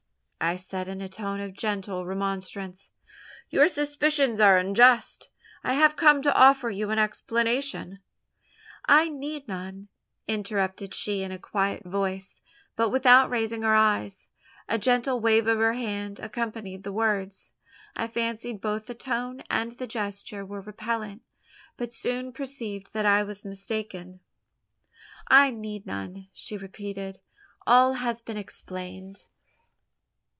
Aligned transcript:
I 0.43 0.55
said, 0.55 0.87
in 0.87 1.01
a 1.01 1.07
tone 1.07 1.39
of 1.39 1.53
gentle 1.53 2.03
remonstrance, 2.03 2.89
"your 3.51 3.67
suspicions 3.67 4.39
are 4.39 4.57
unjust; 4.57 5.29
I 5.63 5.75
have 5.75 5.95
come 5.95 6.23
to 6.23 6.33
offer 6.33 6.71
you 6.71 6.89
an 6.89 6.97
explanation" 6.97 7.99
"I 8.99 9.07
need 9.07 9.47
none," 9.47 9.89
interrupted 10.27 10.95
she 10.95 11.21
in 11.21 11.31
a 11.31 11.37
quiet 11.37 11.85
voice, 11.85 12.41
but 12.75 12.89
without 12.89 13.29
raising 13.29 13.61
her 13.61 13.75
eyes. 13.75 14.27
A 14.67 14.79
gentle 14.79 15.19
wave 15.19 15.45
of 15.45 15.59
her 15.59 15.73
hand 15.73 16.19
accompanied 16.19 16.81
the 16.83 16.91
words. 16.91 17.51
I 17.95 18.07
fancied 18.07 18.59
both 18.61 18.87
the 18.87 18.95
tone 18.95 19.43
and 19.47 19.71
the 19.73 19.85
gesture 19.85 20.43
were 20.43 20.61
repellant; 20.61 21.21
but 21.77 21.93
soon 21.93 22.33
perceived 22.33 22.93
that 22.93 23.05
I 23.05 23.21
was 23.21 23.45
mistaken. 23.45 24.21
"I 25.27 25.51
need 25.51 25.85
none," 25.85 26.29
she 26.33 26.57
repeated, 26.57 27.19
"all 27.67 27.93
has 27.93 28.21
been 28.21 28.37
explained." 28.37 29.27